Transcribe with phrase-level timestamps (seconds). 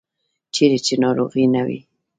[0.53, 1.79] چیرې چې ناروغي نه وي.